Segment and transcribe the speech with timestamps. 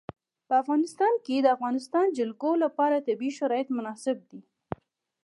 [0.47, 4.41] په افغانستان کې د د افغانستان جلکو لپاره طبیعي شرایط مناسب دي.